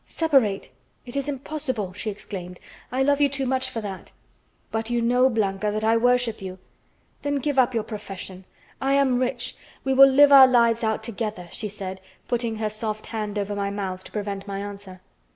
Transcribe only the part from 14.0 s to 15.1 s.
to prevent my answer.